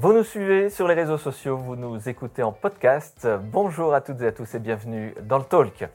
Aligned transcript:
Vous 0.00 0.12
nous 0.12 0.22
suivez 0.22 0.70
sur 0.70 0.86
les 0.86 0.94
réseaux 0.94 1.18
sociaux, 1.18 1.56
vous 1.56 1.74
nous 1.74 2.08
écoutez 2.08 2.44
en 2.44 2.52
podcast. 2.52 3.26
Bonjour 3.50 3.92
à 3.94 4.00
toutes 4.00 4.22
et 4.22 4.28
à 4.28 4.30
tous 4.30 4.54
et 4.54 4.60
bienvenue 4.60 5.12
dans 5.22 5.38
le 5.38 5.44
Talk. 5.44 5.88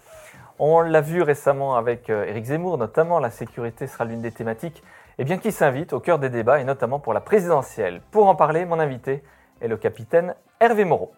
On 0.60 0.82
l'a 0.82 1.00
vu 1.00 1.22
récemment 1.22 1.78
avec 1.78 2.10
euh, 2.10 2.26
Éric 2.26 2.44
Zemmour, 2.44 2.78
notamment 2.78 3.20
la 3.20 3.30
sécurité 3.30 3.88
sera 3.88 4.04
l'une 4.04 4.22
des 4.22 4.34
thématiques 4.34 4.84
eh 5.20 5.24
bien, 5.24 5.38
qui 5.38 5.54
s'invite 5.54 5.94
au 5.94 6.02
cœur 6.02 6.20
des 6.20 6.30
débats 6.30 6.60
et 6.60 6.66
notamment 6.66 7.00
pour 7.00 7.14
la 7.14 7.22
présidentielle. 7.22 8.02
Pour 8.12 8.28
en 8.28 8.36
parler, 8.36 8.66
mon 8.66 8.78
invité 8.78 9.24
est 9.62 9.70
le 9.70 9.78
capitaine 9.78 10.36
Hervé 10.60 10.84
Moreau. 10.84 11.14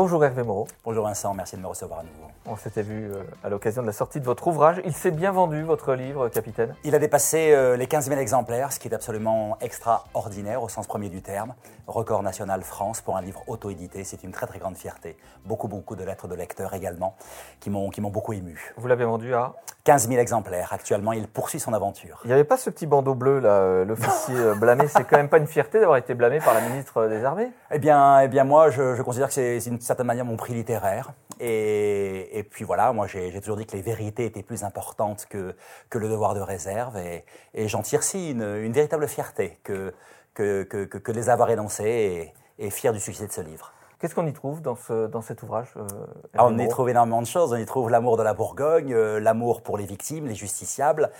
Bonjour 0.00 0.24
Hervé 0.24 0.44
Moreau. 0.44 0.68
Bonjour 0.84 1.06
Vincent, 1.06 1.34
merci 1.34 1.56
de 1.56 1.60
me 1.60 1.66
recevoir 1.66 1.98
à 1.98 2.02
nouveau. 2.04 2.28
On 2.46 2.56
s'était 2.56 2.82
vu 2.82 3.10
euh, 3.10 3.24
à 3.42 3.48
l'occasion 3.48 3.82
de 3.82 3.88
la 3.88 3.92
sortie 3.92 4.20
de 4.20 4.24
votre 4.24 4.46
ouvrage. 4.46 4.80
Il 4.84 4.92
s'est 4.92 5.10
bien 5.10 5.32
vendu, 5.32 5.64
votre 5.64 5.92
livre, 5.94 6.28
capitaine? 6.28 6.76
Il 6.84 6.94
a 6.94 7.00
dépassé 7.00 7.50
euh, 7.50 7.76
les 7.76 7.88
15 7.88 8.08
000 8.08 8.20
exemplaires, 8.20 8.72
ce 8.72 8.78
qui 8.78 8.86
est 8.86 8.94
absolument 8.94 9.58
extraordinaire 9.60 10.62
au 10.62 10.68
sens 10.68 10.86
premier 10.86 11.08
du 11.08 11.20
terme. 11.20 11.52
Record 11.88 12.22
national 12.22 12.62
France 12.62 13.00
pour 13.00 13.16
un 13.16 13.22
livre 13.22 13.42
auto-édité, 13.48 14.04
c'est 14.04 14.22
une 14.22 14.30
très 14.30 14.46
très 14.46 14.60
grande 14.60 14.76
fierté. 14.76 15.16
Beaucoup 15.44 15.66
beaucoup 15.66 15.96
de 15.96 16.04
lettres 16.04 16.28
de 16.28 16.36
lecteurs 16.36 16.74
également, 16.74 17.16
qui 17.58 17.68
m'ont 17.68 17.90
beaucoup 17.98 18.34
ému. 18.34 18.72
Vous 18.76 18.86
l'avez 18.86 19.04
vendu 19.04 19.34
à 19.34 19.54
15 19.82 20.08
000 20.08 20.20
exemplaires. 20.20 20.72
Actuellement, 20.72 21.12
il 21.12 21.26
poursuit 21.26 21.58
son 21.58 21.72
aventure. 21.72 22.20
Il 22.24 22.28
n'y 22.28 22.34
avait 22.34 22.44
pas 22.44 22.56
ce 22.56 22.70
petit 22.70 22.86
bandeau 22.86 23.14
bleu, 23.14 23.40
là, 23.40 23.48
euh, 23.48 23.84
l'officier 23.84 24.36
blâmé. 24.60 24.86
C'est 24.86 25.04
quand 25.04 25.16
même 25.16 25.30
pas 25.30 25.38
une 25.38 25.46
fierté 25.46 25.80
d'avoir 25.80 25.96
été 25.98 26.14
blâmé 26.14 26.38
par 26.38 26.54
la 26.54 26.60
ministre 26.60 27.06
des 27.08 27.24
Armées? 27.24 27.50
Eh 27.72 27.78
bien, 27.78 28.20
eh 28.20 28.28
bien 28.28 28.44
moi, 28.44 28.70
je, 28.70 28.94
je 28.94 29.02
considère 29.02 29.28
que 29.28 29.34
c'est 29.34 29.66
une 29.66 29.80
certaine 29.88 30.06
manière 30.06 30.24
mon 30.24 30.36
prix 30.36 30.54
littéraire. 30.54 31.12
Et, 31.40 32.38
et 32.38 32.42
puis 32.42 32.64
voilà, 32.64 32.92
moi 32.92 33.06
j'ai 33.06 33.40
toujours 33.40 33.56
dit 33.56 33.66
que 33.66 33.76
les 33.76 33.82
vérités 33.82 34.26
étaient 34.26 34.42
plus 34.42 34.64
importantes 34.64 35.26
que, 35.28 35.54
que 35.90 35.98
le 35.98 36.08
devoir 36.08 36.34
de 36.34 36.40
réserve. 36.40 36.96
Et, 36.96 37.24
j'en 37.68 37.82
tire 37.82 38.02
si 38.02 38.30
une, 38.30 38.72
véritable 38.72 39.08
fierté 39.08 39.58
que, 39.64 39.92
que, 40.34 40.62
que, 40.64 40.84
que, 40.84 41.12
de 41.12 41.16
les 41.18 41.28
avoir 41.28 41.50
énoncés 41.50 42.32
et, 42.58 42.66
et 42.66 42.70
fier 42.70 42.92
du 42.92 43.00
succès 43.00 43.26
de 43.26 43.32
ce 43.32 43.40
livre. 43.40 43.72
Qu'est-ce 43.98 44.14
qu'on 44.14 44.28
y 44.28 44.32
trouve 44.32 44.62
dans, 44.62 44.76
ce, 44.76 45.08
dans 45.08 45.22
cet 45.22 45.42
ouvrage 45.42 45.74
euh, 45.76 45.84
ah, 46.36 46.46
On 46.46 46.56
y 46.56 46.68
trouve 46.68 46.88
énormément 46.88 47.20
de 47.20 47.26
choses. 47.26 47.52
On 47.52 47.56
y 47.56 47.66
trouve 47.66 47.90
l'amour 47.90 48.16
de 48.16 48.22
la 48.22 48.32
Bourgogne, 48.32 48.94
euh, 48.94 49.18
l'amour 49.18 49.60
pour 49.60 49.76
les 49.76 49.86
victimes, 49.86 50.26
les 50.26 50.36
justiciables, 50.36 51.10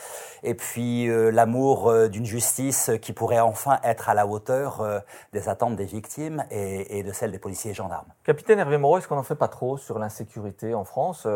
et 0.44 0.54
puis 0.54 1.08
euh, 1.08 1.30
l'amour 1.30 1.92
d'une 2.08 2.24
justice 2.24 2.92
qui 3.02 3.12
pourrait 3.12 3.40
enfin 3.40 3.80
être 3.82 4.08
à 4.08 4.14
la 4.14 4.28
hauteur 4.28 5.02
des 5.32 5.48
attentes 5.48 5.74
des 5.74 5.86
victimes 5.86 6.44
et, 6.52 6.98
et, 6.98 7.02
de 7.02 7.12
celles 7.12 7.32
des 7.32 7.38
policiers 7.38 7.72
et 7.72 7.74
gendarmes. 7.74 8.06
Capitaine 8.22 8.60
Hervé 8.60 8.78
Moreau, 8.78 8.98
est-ce 8.98 9.08
qu'on 9.08 9.16
n'en 9.16 9.22
fait 9.24 9.34
pas 9.34 9.48
trop 9.48 9.76
sur 9.76 9.98
l'insécurité 9.98 10.74
en 10.74 10.84
France 10.84 11.26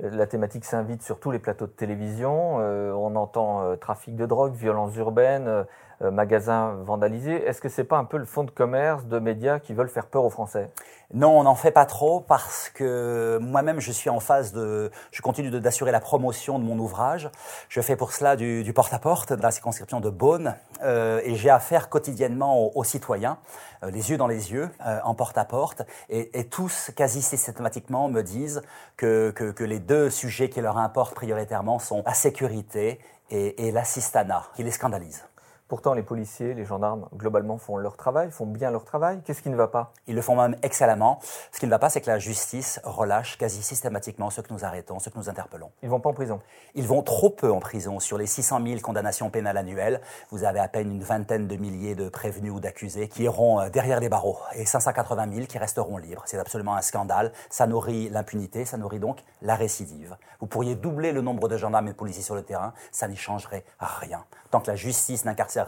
La 0.00 0.26
thématique 0.26 0.64
s'invite 0.64 1.02
sur 1.02 1.20
tous 1.20 1.30
les 1.30 1.38
plateaux 1.38 1.66
de 1.66 1.72
télévision. 1.72 2.56
on 2.56 3.14
entend 3.14 3.76
trafic 3.76 4.16
de 4.16 4.26
drogue, 4.26 4.54
violence 4.54 4.96
urbaine 4.96 5.64
euh, 6.02 6.10
magasins 6.10 6.74
vandalisés. 6.82 7.46
Est-ce 7.46 7.60
que 7.60 7.68
c'est 7.68 7.84
pas 7.84 7.98
un 7.98 8.04
peu 8.04 8.16
le 8.16 8.24
fonds 8.24 8.42
de 8.42 8.50
commerce 8.50 9.06
de 9.06 9.20
médias 9.20 9.60
qui 9.60 9.72
veulent 9.72 9.88
faire 9.88 10.06
peur 10.06 10.24
aux 10.24 10.30
Français? 10.30 10.68
Non, 11.14 11.38
on 11.38 11.42
n'en 11.42 11.54
fait 11.54 11.72
pas 11.72 11.84
trop 11.84 12.20
parce 12.20 12.70
que 12.70 13.38
moi-même 13.42 13.80
je 13.80 13.92
suis 13.92 14.08
en 14.08 14.18
phase 14.18 14.52
de, 14.52 14.90
je 15.10 15.20
continue 15.20 15.50
d'assurer 15.50 15.92
la 15.92 16.00
promotion 16.00 16.58
de 16.58 16.64
mon 16.64 16.78
ouvrage. 16.78 17.30
Je 17.68 17.82
fais 17.82 17.96
pour 17.96 18.14
cela 18.14 18.34
du, 18.34 18.72
porte-à-porte 18.74 19.34
dans 19.34 19.42
la 19.42 19.50
circonscription 19.50 20.00
de 20.00 20.08
Beaune 20.08 20.56
euh, 20.82 21.20
et 21.24 21.34
j'ai 21.34 21.50
affaire 21.50 21.90
quotidiennement 21.90 22.74
aux, 22.74 22.84
citoyens, 22.84 23.36
euh, 23.84 23.90
les 23.90 24.10
yeux 24.10 24.16
dans 24.16 24.26
les 24.26 24.52
yeux, 24.52 24.70
euh, 24.86 25.00
en 25.04 25.14
porte-à-porte, 25.14 25.82
et, 26.08 26.38
et, 26.38 26.48
tous 26.48 26.90
quasi 26.96 27.20
systématiquement 27.20 28.08
me 28.08 28.22
disent 28.22 28.62
que 28.96 29.34
les 29.60 29.80
deux 29.80 30.08
sujets 30.08 30.48
qui 30.48 30.62
leur 30.62 30.78
importent 30.78 31.14
prioritairement 31.14 31.78
sont 31.78 32.02
la 32.06 32.14
sécurité 32.14 33.00
et, 33.30 33.68
et 33.68 33.72
l'assistanat, 33.72 34.44
qui 34.56 34.62
les 34.62 34.70
scandalisent. 34.70 35.24
Pourtant, 35.72 35.94
les 35.94 36.02
policiers, 36.02 36.52
les 36.52 36.66
gendarmes, 36.66 37.08
globalement, 37.16 37.56
font 37.56 37.78
leur 37.78 37.96
travail, 37.96 38.30
font 38.30 38.44
bien 38.44 38.70
leur 38.70 38.84
travail. 38.84 39.22
Qu'est-ce 39.24 39.40
qui 39.40 39.48
ne 39.48 39.56
va 39.56 39.68
pas? 39.68 39.94
Ils 40.06 40.14
le 40.14 40.20
font 40.20 40.36
même 40.36 40.54
excellemment. 40.62 41.18
Ce 41.50 41.58
qui 41.58 41.64
ne 41.64 41.70
va 41.70 41.78
pas, 41.78 41.88
c'est 41.88 42.02
que 42.02 42.10
la 42.10 42.18
justice 42.18 42.78
relâche 42.84 43.38
quasi 43.38 43.62
systématiquement 43.62 44.28
ceux 44.28 44.42
que 44.42 44.52
nous 44.52 44.66
arrêtons, 44.66 44.98
ceux 44.98 45.10
que 45.10 45.16
nous 45.16 45.30
interpellons. 45.30 45.70
Ils 45.82 45.88
vont 45.88 45.98
pas 45.98 46.10
en 46.10 46.12
prison? 46.12 46.42
Ils 46.74 46.86
vont 46.86 47.00
trop 47.00 47.30
peu 47.30 47.50
en 47.50 47.58
prison. 47.58 48.00
Sur 48.00 48.18
les 48.18 48.26
600 48.26 48.60
000 48.66 48.80
condamnations 48.80 49.30
pénales 49.30 49.56
annuelles, 49.56 50.02
vous 50.30 50.44
avez 50.44 50.60
à 50.60 50.68
peine 50.68 50.92
une 50.92 51.02
vingtaine 51.02 51.48
de 51.48 51.56
milliers 51.56 51.94
de 51.94 52.10
prévenus 52.10 52.52
ou 52.52 52.60
d'accusés 52.60 53.08
qui 53.08 53.22
iront 53.22 53.58
euh, 53.58 53.70
derrière 53.70 53.98
les 53.98 54.10
barreaux 54.10 54.40
et 54.54 54.66
580 54.66 55.32
000 55.32 55.46
qui 55.46 55.56
resteront 55.56 55.96
libres. 55.96 56.24
C'est 56.26 56.38
absolument 56.38 56.76
un 56.76 56.82
scandale. 56.82 57.32
Ça 57.48 57.66
nourrit 57.66 58.10
l'impunité, 58.10 58.66
ça 58.66 58.76
nourrit 58.76 59.00
donc 59.00 59.24
la 59.40 59.54
récidive. 59.54 60.18
Vous 60.40 60.46
pourriez 60.46 60.74
doubler 60.74 61.12
le 61.12 61.22
nombre 61.22 61.48
de 61.48 61.56
gendarmes 61.56 61.88
et 61.88 61.92
de 61.92 61.96
policiers 61.96 62.22
sur 62.22 62.34
le 62.34 62.42
terrain, 62.42 62.74
ça 62.90 63.08
n'y 63.08 63.16
changerait 63.16 63.64
rien. 63.78 64.22
Tant 64.50 64.60
que 64.60 64.66
la 64.66 64.76
justice 64.76 65.24
n'incarcère 65.24 65.61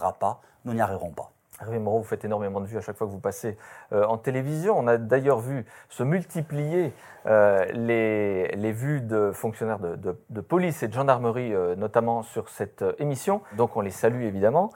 nous 0.65 0.75
n'y 0.75 0.81
arriverons 0.81 1.11
pas. 1.11 1.31
Hervé 1.61 1.79
Moreau, 1.79 1.99
vous 1.99 2.05
faites 2.05 2.25
énormément 2.25 2.61
de 2.61 2.67
vues 2.67 2.79
à 2.79 2.81
chaque 2.81 2.97
fois 2.97 3.07
que 3.07 3.13
vous 3.13 3.21
passez 3.21 3.57
euh, 3.93 4.05
en 4.07 4.19
télévision. 4.19 4.77
On 4.77 4.89
a 4.89 4.97
d'ailleurs 4.97 5.39
vu 5.39 5.65
se 5.89 6.03
multiplier 6.03 6.93
euh, 7.27 7.65
les, 7.73 8.49
les, 8.49 8.73
vues 8.73 9.01
de 9.01 9.31
fonctionnaires 9.33 9.79
de, 9.79 9.97
de, 10.29 10.41
police 10.41 10.83
et 10.83 10.89
de 10.89 10.93
gendarmerie, 10.93 11.55
euh, 11.55 11.77
notamment 11.77 12.23
sur 12.23 12.49
cette 12.49 12.85
émission. 12.99 13.41
Donc 13.57 13.77
on 13.77 13.81
les 13.81 13.91
salue 13.93 14.23
évidemment. 14.23 14.71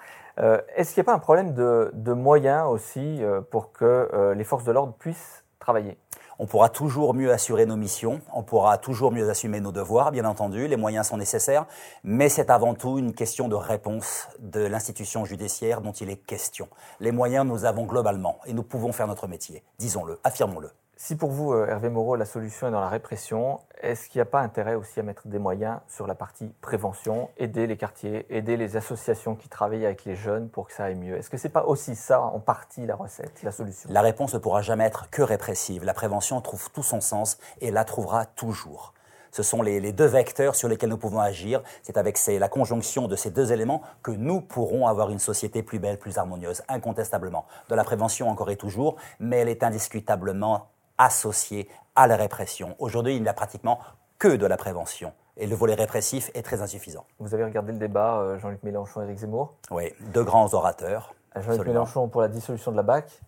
Est-ce 0.76 0.94
qu'il 0.94 1.00
n'y 1.02 1.06
a 1.06 1.10
pas 1.10 1.16
un 1.16 1.18
problème 1.18 1.52
de, 1.52 1.90
de 1.94 2.12
moyens 2.12 2.68
aussi 2.68 3.20
pour 3.50 3.72
que 3.72 4.32
les 4.36 4.44
forces 4.44 4.62
de 4.62 4.70
l'ordre 4.70 4.92
puissent 4.92 5.42
travailler? 5.58 5.98
On 6.38 6.46
pourra 6.46 6.68
toujours 6.68 7.14
mieux 7.14 7.32
assurer 7.32 7.66
nos 7.66 7.76
missions, 7.76 8.20
on 8.32 8.42
pourra 8.42 8.78
toujours 8.78 9.12
mieux 9.12 9.28
assumer 9.28 9.60
nos 9.60 9.72
devoirs, 9.72 10.12
bien 10.12 10.24
entendu, 10.24 10.68
les 10.68 10.76
moyens 10.76 11.08
sont 11.08 11.16
nécessaires, 11.16 11.66
mais 12.04 12.28
c'est 12.28 12.50
avant 12.50 12.74
tout 12.74 12.98
une 12.98 13.12
question 13.12 13.48
de 13.48 13.56
réponse 13.56 14.28
de 14.38 14.60
l'institution 14.60 15.24
judiciaire 15.24 15.80
dont 15.80 15.92
il 15.92 16.10
est 16.10 16.16
question. 16.16 16.68
Les 17.00 17.12
moyens, 17.12 17.46
nous 17.46 17.64
avons 17.64 17.84
globalement, 17.84 18.38
et 18.46 18.52
nous 18.52 18.62
pouvons 18.62 18.92
faire 18.92 19.06
notre 19.06 19.26
métier, 19.26 19.62
disons-le, 19.78 20.18
affirmons-le. 20.24 20.70
Si 21.00 21.14
pour 21.14 21.30
vous, 21.30 21.52
euh, 21.52 21.68
Hervé 21.68 21.90
Moreau, 21.90 22.16
la 22.16 22.24
solution 22.24 22.66
est 22.66 22.70
dans 22.72 22.80
la 22.80 22.88
répression, 22.88 23.60
est-ce 23.80 24.08
qu'il 24.08 24.18
n'y 24.18 24.22
a 24.22 24.26
pas 24.26 24.40
intérêt 24.40 24.74
aussi 24.74 24.98
à 24.98 25.04
mettre 25.04 25.28
des 25.28 25.38
moyens 25.38 25.78
sur 25.86 26.08
la 26.08 26.16
partie 26.16 26.48
prévention, 26.60 27.30
aider 27.38 27.68
les 27.68 27.76
quartiers, 27.76 28.26
aider 28.36 28.56
les 28.56 28.76
associations 28.76 29.36
qui 29.36 29.48
travaillent 29.48 29.86
avec 29.86 30.04
les 30.04 30.16
jeunes 30.16 30.48
pour 30.48 30.66
que 30.66 30.72
ça 30.72 30.86
aille 30.86 30.96
mieux? 30.96 31.16
Est-ce 31.16 31.30
que 31.30 31.36
ce 31.36 31.46
n'est 31.46 31.52
pas 31.52 31.66
aussi 31.66 31.94
ça, 31.94 32.20
en 32.20 32.40
partie, 32.40 32.84
la 32.84 32.96
recette, 32.96 33.44
la 33.44 33.52
solution? 33.52 33.88
La 33.92 34.00
réponse 34.00 34.34
ne 34.34 34.40
pourra 34.40 34.60
jamais 34.60 34.82
être 34.86 35.08
que 35.08 35.22
répressive. 35.22 35.84
La 35.84 35.94
prévention 35.94 36.40
trouve 36.40 36.68
tout 36.72 36.82
son 36.82 37.00
sens 37.00 37.38
et 37.60 37.70
la 37.70 37.84
trouvera 37.84 38.26
toujours. 38.26 38.92
Ce 39.30 39.44
sont 39.44 39.62
les, 39.62 39.92
deux 39.92 40.06
vecteurs 40.06 40.56
sur 40.56 40.68
lesquels 40.68 40.90
nous 40.90 40.98
pouvons 40.98 41.20
agir. 41.20 41.62
C'est 41.84 41.96
avec 41.96 42.18
la 42.26 42.48
conjonction 42.48 43.06
de 43.06 43.14
ces 43.14 43.30
deux 43.30 43.52
éléments 43.52 43.82
que 44.02 44.10
nous 44.10 44.40
pourrons 44.40 44.88
avoir 44.88 45.10
une 45.10 45.20
société 45.20 45.62
plus 45.62 45.78
belle, 45.78 45.98
plus 45.98 46.18
harmonieuse, 46.18 46.62
incontestablement. 46.68 47.46
De 47.68 47.76
la 47.76 47.84
prévention 47.84 48.28
encore 48.28 48.50
et 48.50 48.56
toujours, 48.56 48.96
mais 49.20 49.36
elle 49.36 49.48
est 49.48 49.62
indiscutablement 49.62 50.66
associé 50.98 51.68
à 51.94 52.06
la 52.06 52.16
répression. 52.16 52.76
Aujourd'hui, 52.78 53.16
il 53.16 53.22
n'y 53.22 53.28
a 53.28 53.34
pratiquement 53.34 53.80
que 54.18 54.36
de 54.36 54.46
la 54.46 54.56
prévention. 54.56 55.12
Et 55.36 55.46
le 55.46 55.54
volet 55.54 55.74
répressif 55.74 56.30
est 56.34 56.42
très 56.42 56.62
insuffisant. 56.62 57.04
Vous 57.20 57.32
avez 57.32 57.44
regardé 57.44 57.72
le 57.72 57.78
débat 57.78 58.18
euh, 58.18 58.38
Jean-Luc 58.38 58.62
Mélenchon 58.64 59.02
et 59.02 59.04
Éric 59.04 59.18
Zemmour? 59.18 59.54
Oui, 59.70 59.92
deux 60.12 60.24
grands 60.24 60.52
orateurs. 60.52 61.14
Jean-Luc 61.36 61.66
Mélenchon 61.66 62.08
pour 62.08 62.20
la 62.20 62.28
dissolution 62.28 62.72
de 62.72 62.76
la 62.76 62.82
BAC. 62.82 63.20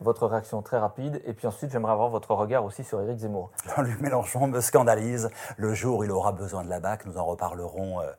Votre 0.00 0.26
réaction 0.26 0.62
très 0.62 0.78
rapide. 0.78 1.20
Et 1.26 1.34
puis 1.34 1.46
ensuite, 1.46 1.70
j'aimerais 1.70 1.92
avoir 1.92 2.08
votre 2.08 2.34
regard 2.34 2.64
aussi 2.64 2.84
sur 2.84 3.00
Éric 3.00 3.18
Zemmour. 3.18 3.50
Jean-Luc 3.76 4.00
Mélenchon 4.00 4.46
me 4.46 4.60
scandalise. 4.60 5.30
Le 5.56 5.74
jour 5.74 5.98
où 5.98 6.04
il 6.04 6.10
aura 6.10 6.32
besoin 6.32 6.64
de 6.64 6.70
la 6.70 6.80
BAC, 6.80 7.06
nous 7.06 7.18
en 7.18 7.24
reparlerons. 7.24 8.00
Euh, 8.00 8.10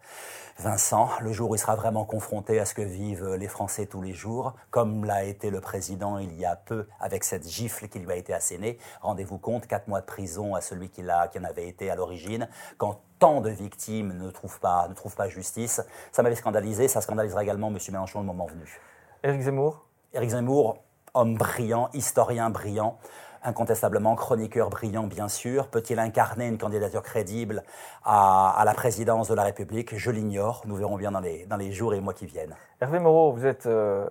Vincent, 0.60 1.10
le 1.22 1.32
jour 1.32 1.50
où 1.50 1.56
il 1.56 1.58
sera 1.58 1.76
vraiment 1.76 2.06
confronté 2.06 2.60
à 2.60 2.66
ce 2.66 2.76
que 2.76 2.82
vivent 2.84 3.34
les 3.34 3.48
Français 3.48 3.88
tous 3.88 4.02
les 4.02 4.14
jours, 4.14 4.54
comme 4.70 5.06
l'a 5.06 5.24
été 5.24 5.50
le 5.50 5.60
président 5.60 6.20
il 6.20 6.38
y 6.38 6.46
a 6.46 6.56
peu 6.56 6.88
avec 7.00 7.24
cette 7.24 7.48
gifle 7.48 7.88
qui 7.88 8.00
lui 8.00 8.12
a 8.12 8.16
été 8.16 8.32
assénée. 8.32 8.78
Rendez-vous 9.02 9.40
compte, 9.40 9.66
quatre 9.66 9.88
mois 9.88 10.02
de 10.02 10.06
prison 10.06 10.54
à 10.54 10.62
celui 10.62 10.90
qui, 10.90 11.02
qui 11.32 11.40
en 11.40 11.44
avait 11.44 11.68
été 11.68 11.90
à 11.90 11.96
l'origine, 11.96 12.48
quand 12.78 13.00
tant 13.18 13.42
de 13.42 13.50
victimes 13.50 14.14
ne 14.14 14.30
trouvent 14.30 14.60
pas, 14.60 14.88
ne 14.88 14.94
trouvent 14.94 15.16
pas 15.16 15.30
justice. 15.30 15.82
Ça 16.12 16.22
m'avait 16.22 16.36
scandalisé, 16.36 16.88
ça 16.88 17.02
scandalisera 17.02 17.42
également 17.44 17.70
M. 17.70 17.78
Mélenchon 17.90 18.20
le 18.20 18.26
moment 18.26 18.46
venu. 18.46 18.80
Éric 19.24 19.42
Zemmour? 19.42 19.86
Éric 20.14 20.30
Zemmour, 20.30 20.78
homme 21.14 21.36
brillant, 21.36 21.90
historien 21.94 22.50
brillant, 22.50 22.98
incontestablement 23.44 24.16
chroniqueur 24.16 24.70
brillant, 24.70 25.08
bien 25.08 25.28
sûr. 25.28 25.68
Peut-il 25.68 26.00
incarner 26.00 26.48
une 26.48 26.58
candidature 26.58 27.04
crédible 27.04 27.64
à, 28.06 28.62
la 28.66 28.74
présidence 28.74 29.30
de 29.30 29.34
la 29.34 29.44
République? 29.44 29.98
Je 29.98 30.12
l'ignore. 30.12 30.62
Nous 30.66 30.76
verrons 30.76 30.98
bien 30.98 31.12
dans 31.12 31.20
les, 31.20 31.46
dans 31.46 31.58
les 31.58 31.72
jours 31.72 31.94
et 31.94 32.00
mois 32.00 32.14
qui 32.14 32.26
viennent. 32.26 32.56
Hervé 32.80 33.00
Moreau, 33.00 33.32
vous 33.34 33.46
êtes 33.46 33.66
euh, 33.66 34.08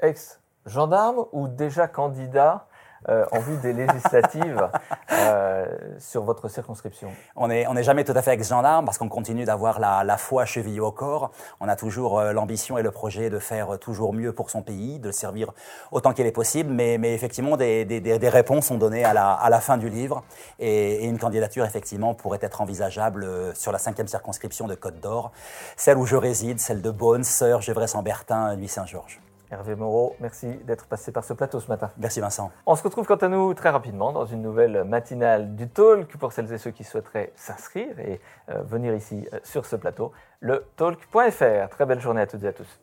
ex-gendarme 0.00 1.24
ou 1.32 1.48
déjà 1.48 1.88
candidat 1.88 2.66
euh, 3.08 3.24
en 3.32 3.40
vue 3.40 3.56
des 3.56 3.72
législatives 3.72 4.68
euh, 5.12 5.66
sur 5.98 6.22
votre 6.22 6.48
circonscription 6.48 7.08
On 7.34 7.48
n'est 7.48 7.66
on 7.66 7.76
est 7.76 7.82
jamais 7.82 8.04
tout 8.04 8.12
à 8.14 8.22
fait 8.22 8.32
ex-gendarme 8.32 8.84
parce 8.84 8.98
qu'on 8.98 9.08
continue 9.08 9.44
d'avoir 9.44 9.80
la, 9.80 10.04
la 10.04 10.16
foi 10.16 10.44
chevillée 10.44 10.80
au 10.80 10.92
corps. 10.92 11.32
On 11.60 11.68
a 11.68 11.74
toujours 11.74 12.20
euh, 12.20 12.32
l'ambition 12.32 12.78
et 12.78 12.82
le 12.82 12.92
projet 12.92 13.28
de 13.28 13.38
faire 13.38 13.78
toujours 13.80 14.12
mieux 14.12 14.32
pour 14.32 14.50
son 14.50 14.62
pays, 14.62 15.00
de 15.00 15.06
le 15.06 15.12
servir 15.12 15.52
autant 15.90 16.12
qu'il 16.12 16.26
est 16.26 16.32
possible. 16.32 16.70
Mais, 16.70 16.96
mais 16.98 17.12
effectivement, 17.14 17.56
des, 17.56 17.84
des, 17.84 18.00
des, 18.00 18.28
réponses 18.28 18.66
sont 18.66 18.78
données 18.78 19.04
à 19.04 19.14
la, 19.14 19.32
à 19.32 19.50
la 19.50 19.60
fin 19.60 19.78
du 19.78 19.88
livre 19.88 20.22
et, 20.60 21.04
une 21.06 21.18
candidature, 21.18 21.64
effectivement, 21.64 22.14
pourrait 22.14 22.38
être 22.42 22.60
envisageable 22.60 23.26
sur 23.54 23.72
la 23.72 23.78
cinquième 23.78 24.08
circonscription 24.08 24.68
de 24.68 24.74
Côte 24.74 25.00
d'Or, 25.00 25.32
celle 25.76 25.98
où 25.98 26.06
je 26.06 26.16
réside, 26.16 26.60
celle 26.60 26.82
de 26.82 26.90
Beaune, 26.90 27.24
Sœur, 27.24 27.60
Gévrey-Saint-Bertin, 27.60 28.56
Nuit-Saint-Georges. 28.56 29.20
Hervé 29.52 29.74
Moreau, 29.74 30.16
merci 30.18 30.46
d'être 30.64 30.86
passé 30.86 31.12
par 31.12 31.24
ce 31.24 31.34
plateau 31.34 31.60
ce 31.60 31.68
matin. 31.68 31.90
Merci 31.98 32.20
Vincent. 32.20 32.50
On 32.64 32.74
se 32.74 32.82
retrouve 32.82 33.06
quant 33.06 33.16
à 33.16 33.28
nous 33.28 33.52
très 33.52 33.68
rapidement 33.68 34.10
dans 34.10 34.24
une 34.24 34.40
nouvelle 34.40 34.82
matinale 34.84 35.54
du 35.54 35.68
Talk 35.68 36.16
pour 36.16 36.32
celles 36.32 36.50
et 36.54 36.56
ceux 36.56 36.70
qui 36.70 36.84
souhaiteraient 36.84 37.32
s'inscrire 37.36 38.00
et 38.00 38.18
euh, 38.48 38.62
venir 38.62 38.94
ici 38.94 39.28
euh, 39.34 39.38
sur 39.42 39.66
ce 39.66 39.76
plateau, 39.76 40.12
le 40.40 40.64
talk.fr. 40.76 41.68
Très 41.68 41.84
belle 41.84 42.00
journée 42.00 42.22
à 42.22 42.26
toutes 42.26 42.42
et 42.44 42.48
à 42.48 42.54
tous. 42.54 42.80